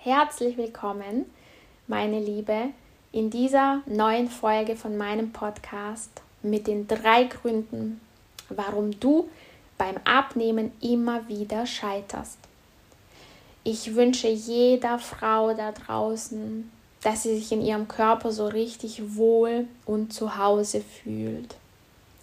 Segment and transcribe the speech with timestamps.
[0.00, 1.26] Herzlich willkommen,
[1.88, 2.68] meine Liebe,
[3.10, 8.00] in dieser neuen Folge von meinem Podcast mit den drei Gründen,
[8.48, 9.28] warum du
[9.76, 12.38] beim Abnehmen immer wieder scheiterst.
[13.64, 16.70] Ich wünsche jeder Frau da draußen,
[17.02, 21.56] dass sie sich in ihrem Körper so richtig wohl und zu Hause fühlt.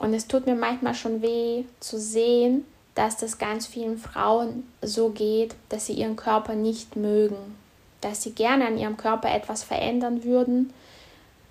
[0.00, 2.64] Und es tut mir manchmal schon weh zu sehen,
[3.00, 7.56] dass das ganz vielen Frauen so geht, dass sie ihren Körper nicht mögen,
[8.02, 10.70] dass sie gerne an ihrem Körper etwas verändern würden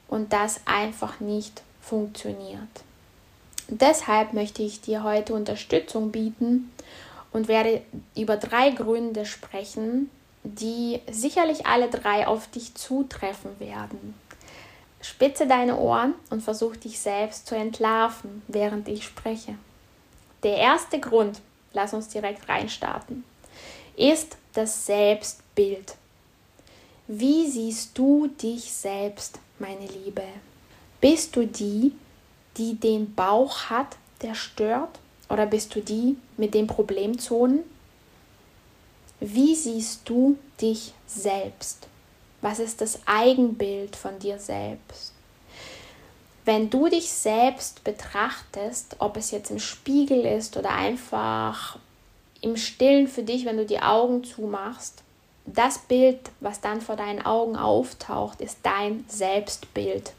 [0.08, 2.70] und das einfach nicht funktioniert.
[3.68, 6.72] deshalb möchte ich dir heute Unterstützung bieten
[7.34, 7.82] und werde
[8.16, 10.12] über drei Gründe sprechen,
[10.44, 14.14] die sicherlich alle drei auf dich zutreffen werden.
[15.02, 19.56] Spitze deine Ohren und versuch dich selbst zu entlarven, während ich spreche.
[20.44, 21.42] Der erste Grund,
[21.74, 23.24] lass uns direkt reinstarten,
[23.96, 25.96] ist das Selbstbild.
[27.08, 30.24] Wie siehst du dich selbst, meine Liebe?
[31.02, 31.94] Bist du die,
[32.58, 35.00] die den Bauch hat, der stört?
[35.30, 37.64] Oder bist du die mit den Problemzonen?
[39.20, 41.88] Wie siehst du dich selbst?
[42.42, 45.14] Was ist das Eigenbild von dir selbst?
[46.50, 51.78] Wenn du dich selbst betrachtest, ob es jetzt im Spiegel ist oder einfach
[52.42, 55.04] im Stillen für dich, wenn du die Augen zumachst,
[55.46, 60.14] das Bild, was dann vor deinen Augen auftaucht, ist dein Selbstbild.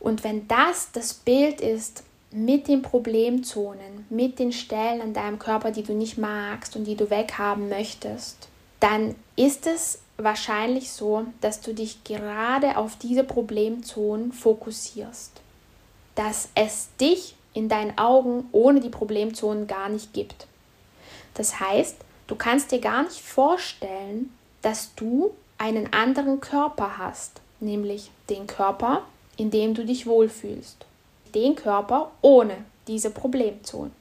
[0.00, 5.70] Und wenn das das Bild ist mit den Problemzonen, mit den Stellen an deinem Körper,
[5.70, 8.48] die du nicht magst und die du weghaben möchtest,
[8.80, 15.40] dann ist es wahrscheinlich so, dass du dich gerade auf diese Problemzonen fokussierst.
[16.20, 20.46] Dass es dich in deinen Augen ohne die Problemzonen gar nicht gibt.
[21.32, 28.10] Das heißt, du kannst dir gar nicht vorstellen, dass du einen anderen Körper hast, nämlich
[28.28, 29.02] den Körper,
[29.38, 30.84] in dem du dich wohlfühlst.
[31.34, 33.92] Den Körper ohne diese Problemzonen.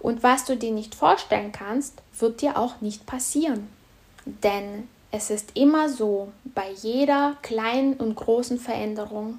[0.00, 3.68] Und was du dir nicht vorstellen kannst, wird dir auch nicht passieren.
[4.26, 9.38] Denn es ist immer so, bei jeder kleinen und großen Veränderung,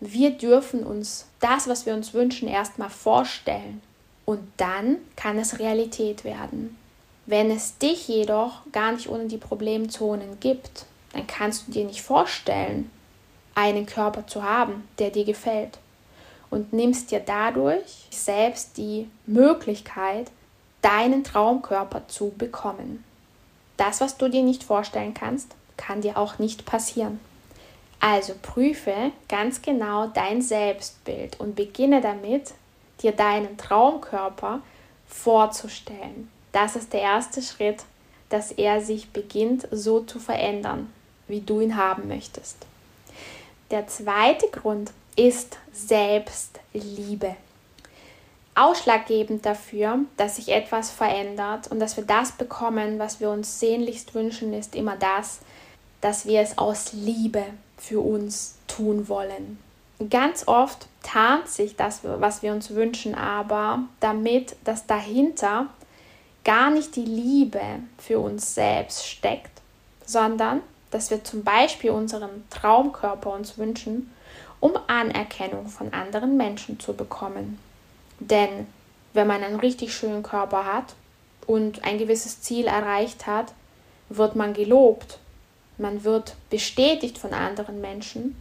[0.00, 3.82] wir dürfen uns das, was wir uns wünschen, erstmal vorstellen.
[4.24, 6.76] Und dann kann es Realität werden.
[7.26, 12.02] Wenn es dich jedoch gar nicht ohne die Problemzonen gibt, dann kannst du dir nicht
[12.02, 12.90] vorstellen,
[13.54, 15.78] einen Körper zu haben, der dir gefällt.
[16.48, 20.30] Und nimmst dir dadurch selbst die Möglichkeit,
[20.82, 23.04] deinen Traumkörper zu bekommen.
[23.76, 27.20] Das, was du dir nicht vorstellen kannst, kann dir auch nicht passieren.
[28.00, 32.54] Also prüfe ganz genau dein Selbstbild und beginne damit,
[33.02, 34.60] dir deinen Traumkörper
[35.06, 36.30] vorzustellen.
[36.52, 37.84] Das ist der erste Schritt,
[38.30, 40.92] dass er sich beginnt so zu verändern,
[41.28, 42.56] wie du ihn haben möchtest.
[43.70, 47.36] Der zweite Grund ist Selbstliebe.
[48.54, 54.14] Ausschlaggebend dafür, dass sich etwas verändert und dass wir das bekommen, was wir uns sehnlichst
[54.14, 55.40] wünschen, ist immer das,
[56.00, 57.44] dass wir es aus Liebe
[57.76, 59.58] für uns tun wollen.
[60.08, 65.66] Ganz oft tarnt sich das, was wir uns wünschen, aber damit, dass dahinter
[66.44, 67.60] gar nicht die Liebe
[67.98, 69.60] für uns selbst steckt,
[70.06, 74.10] sondern dass wir zum Beispiel unseren Traumkörper uns wünschen,
[74.58, 77.58] um Anerkennung von anderen Menschen zu bekommen.
[78.18, 78.66] Denn
[79.12, 80.94] wenn man einen richtig schönen Körper hat
[81.46, 83.52] und ein gewisses Ziel erreicht hat,
[84.08, 85.19] wird man gelobt,
[85.80, 88.36] man wird bestätigt von anderen Menschen,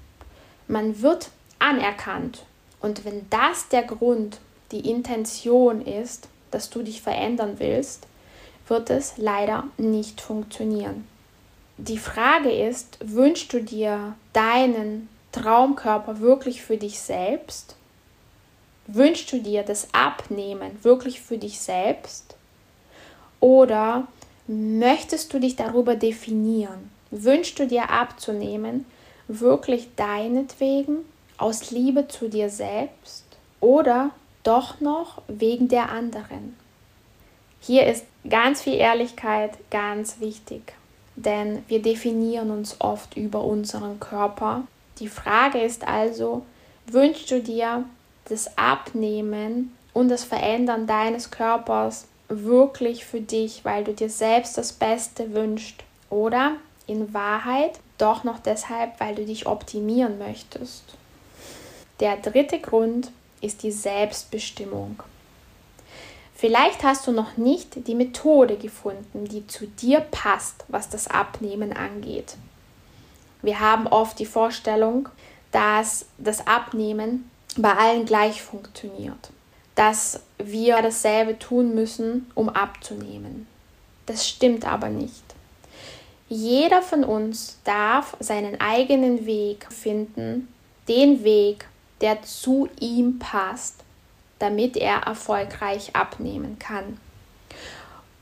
[0.67, 2.43] man wird anerkannt.
[2.81, 4.39] Und wenn das der Grund,
[4.71, 8.07] die Intention ist, dass du dich verändern willst,
[8.67, 11.07] wird es leider nicht funktionieren.
[11.77, 17.75] Die Frage ist, wünschst du dir deinen Traumkörper wirklich für dich selbst?
[18.87, 22.35] Wünschst du dir das Abnehmen wirklich für dich selbst?
[23.39, 24.07] Oder
[24.47, 26.91] möchtest du dich darüber definieren?
[27.11, 28.85] Wünschst du dir abzunehmen,
[29.27, 30.97] wirklich deinetwegen,
[31.37, 33.25] aus Liebe zu dir selbst?
[33.59, 34.11] Oder
[34.43, 36.55] doch noch wegen der anderen.
[37.61, 40.73] Hier ist ganz viel Ehrlichkeit ganz wichtig.
[41.19, 44.63] denn wir definieren uns oft über unseren Körper.
[44.99, 46.43] Die Frage ist also,
[46.87, 47.83] wünschst du dir
[48.25, 54.71] das Abnehmen und das Verändern deines Körpers wirklich für dich, weil du dir selbst das
[54.71, 55.83] Beste wünschst?
[56.09, 56.53] Oder
[56.89, 60.83] in Wahrheit doch noch deshalb, weil du dich optimieren möchtest?
[61.99, 65.01] Der dritte Grund ist die Selbstbestimmung.
[66.35, 71.73] Vielleicht hast du noch nicht die Methode gefunden, die zu dir passt, was das Abnehmen
[71.73, 72.37] angeht.
[73.41, 75.09] Wir haben oft die Vorstellung,
[75.51, 79.31] dass das Abnehmen bei allen gleich funktioniert,
[79.75, 83.47] dass wir dasselbe tun müssen, um abzunehmen.
[84.05, 85.28] Das stimmt aber nicht.
[86.29, 90.47] Jeder von uns darf seinen eigenen Weg finden,
[90.87, 91.67] den Weg,
[92.01, 93.83] der zu ihm passt
[94.39, 96.97] damit er erfolgreich abnehmen kann.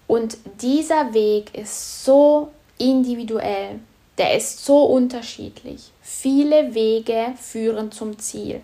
[0.07, 3.80] Und dieser Weg ist so individuell,
[4.18, 5.92] der ist so unterschiedlich.
[6.01, 8.62] Viele Wege führen zum Ziel.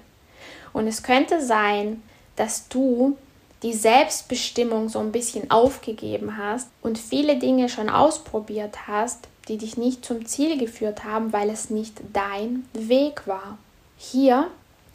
[0.74, 2.02] Und es könnte sein,
[2.36, 3.18] dass du
[3.62, 9.78] die Selbstbestimmung so ein bisschen aufgegeben hast und viele Dinge schon ausprobiert hast, die dich
[9.78, 13.58] nicht zum Ziel geführt haben, weil es nicht dein Weg war.
[13.98, 14.50] Hier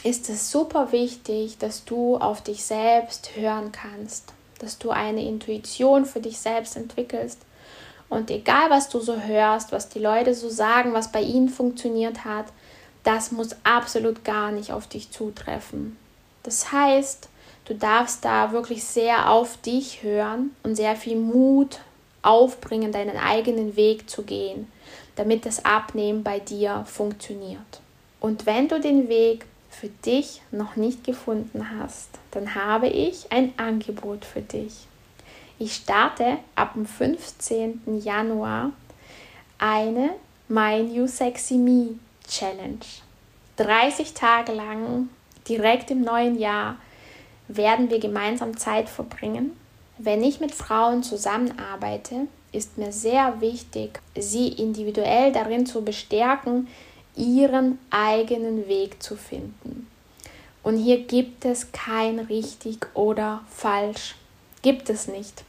[0.05, 6.05] ist es super wichtig, dass du auf dich selbst hören kannst, dass du eine Intuition
[6.05, 7.41] für dich selbst entwickelst.
[8.09, 12.25] Und egal, was du so hörst, was die Leute so sagen, was bei ihnen funktioniert
[12.25, 12.47] hat,
[13.05, 15.97] das muss absolut gar nicht auf dich zutreffen.
[16.43, 17.29] Das heißt,
[17.67, 21.81] du darfst da wirklich sehr auf dich hören und sehr viel Mut
[22.29, 24.71] aufbringen, deinen eigenen Weg zu gehen,
[25.17, 27.81] damit das Abnehmen bei dir funktioniert.
[28.21, 33.53] Und wenn du den Weg für dich noch nicht gefunden hast, dann habe ich ein
[33.57, 34.87] Angebot für dich.
[35.59, 38.01] Ich starte ab dem 15.
[38.05, 38.73] Januar
[39.59, 40.11] eine
[40.49, 41.95] My New Sexy Me
[42.29, 42.79] Challenge.
[43.57, 45.09] 30 Tage lang,
[45.49, 46.77] direkt im neuen Jahr,
[47.49, 49.57] werden wir gemeinsam Zeit verbringen.
[49.99, 56.69] Wenn ich mit Frauen zusammenarbeite, ist mir sehr wichtig, sie individuell darin zu bestärken,
[57.17, 59.89] ihren eigenen Weg zu finden.
[60.63, 64.15] Und hier gibt es kein richtig oder falsch.
[64.63, 65.45] Gibt es nicht.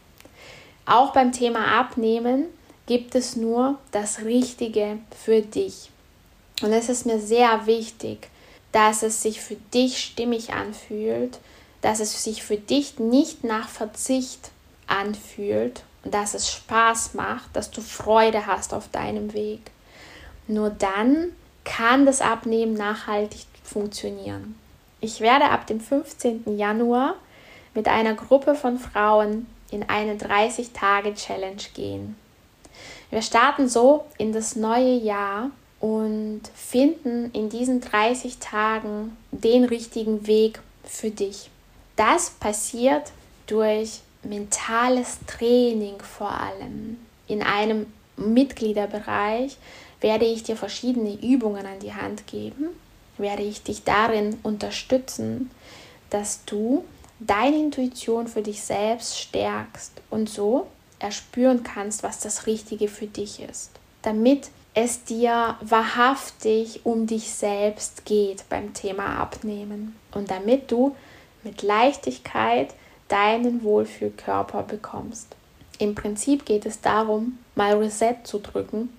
[0.86, 2.46] Auch beim Thema Abnehmen
[2.88, 5.92] gibt es nur das Richtige für dich.
[6.64, 8.30] Und es ist mir sehr wichtig,
[8.72, 11.40] dass es sich für dich stimmig anfühlt,
[11.82, 14.52] dass es sich für dich nicht nach Verzicht
[14.88, 19.72] anfühlt und dass es Spaß macht, dass du Freude hast auf deinem Weg.
[20.48, 21.34] Nur dann
[21.64, 24.56] kann das Abnehmen nachhaltig funktionieren.
[25.02, 26.58] Ich werde ab dem 15.
[26.58, 27.16] Januar
[27.74, 32.16] mit einer Gruppe von Frauen in eine 30-Tage-Challenge gehen.
[33.12, 40.28] Wir starten so in das neue Jahr und finden in diesen 30 Tagen den richtigen
[40.28, 41.50] Weg für dich.
[42.00, 43.12] Das passiert
[43.46, 46.98] durch mentales Training vor allem.
[47.28, 49.58] In einem Mitgliederbereich,
[50.00, 52.70] werde ich dir verschiedene Übungen an die Hand geben,
[53.18, 55.52] werde ich dich darin unterstützen,
[56.10, 56.86] dass du
[57.20, 60.68] deine Intuition für dich selbst stärkst und so
[61.00, 63.72] erspüren kannst, was das Richtige für dich ist,
[64.04, 70.96] damit es dir wahrhaftig um dich selbst geht beim Thema Abnehmen und damit du
[71.44, 72.74] mit Leichtigkeit
[73.08, 75.36] deinen Wohlfühlkörper bekommst.
[75.80, 78.90] Im Prinzip geht es darum, mal Reset zu drücken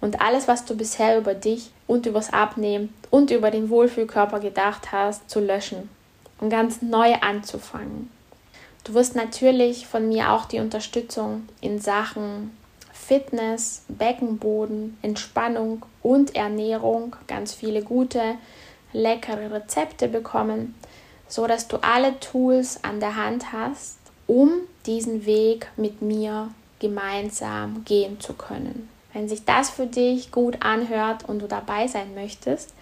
[0.00, 4.92] und alles, was du bisher über dich und übers Abnehmen und über den Wohlfühlkörper gedacht
[4.92, 5.88] hast, zu löschen
[6.40, 8.10] und ganz neu anzufangen.
[8.84, 12.54] Du wirst natürlich von mir auch die Unterstützung in Sachen
[12.92, 18.36] Fitness, Beckenboden, Entspannung und Ernährung, ganz viele gute,
[18.92, 20.74] leckere Rezepte bekommen,
[21.34, 23.98] so dass du alle Tools an der Hand hast,
[24.28, 24.52] um
[24.86, 28.88] diesen Weg mit mir gemeinsam gehen zu können.
[29.12, 32.72] Wenn sich das für dich gut anhört und du dabei sein möchtest,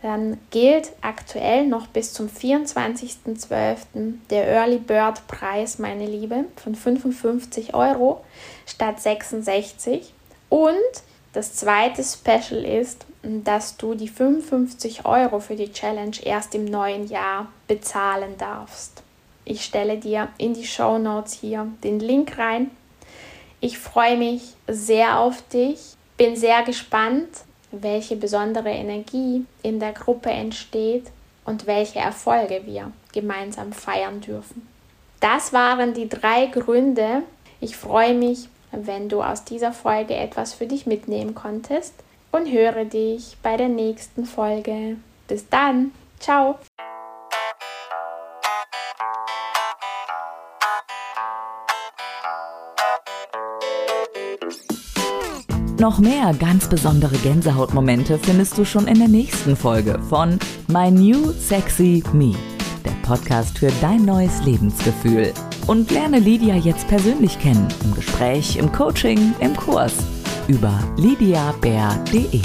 [0.00, 4.14] dann gilt aktuell noch bis zum 24.12.
[4.30, 8.24] der Early Bird Preis, meine Liebe, von 55 Euro
[8.64, 10.14] statt 66.
[10.48, 10.72] Und
[11.32, 17.06] das zweite Special ist, dass du die 55 Euro für die Challenge erst im neuen
[17.08, 19.02] Jahr bezahlen darfst.
[19.44, 22.70] Ich stelle dir in die Show Notes hier den Link rein
[23.60, 25.80] ich freue mich sehr auf dich,
[26.16, 27.28] bin sehr gespannt,
[27.72, 31.06] welche besondere Energie in der Gruppe entsteht
[31.44, 34.68] und welche Erfolge wir gemeinsam feiern dürfen.
[35.18, 37.22] Das waren die drei Gründe.
[37.60, 41.94] Ich freue mich wenn du aus dieser Folge etwas für dich mitnehmen konntest
[42.30, 44.96] und höre dich bei der nächsten Folge.
[45.26, 46.56] Bis dann, ciao!
[55.78, 61.30] Noch mehr ganz besondere Gänsehautmomente findest du schon in der nächsten Folge von My New
[61.30, 62.34] Sexy Me,
[62.84, 65.32] der Podcast für dein neues Lebensgefühl.
[65.68, 69.92] Und lerne Lydia jetzt persönlich kennen, im Gespräch, im Coaching, im Kurs
[70.48, 72.40] über lydiabär.de.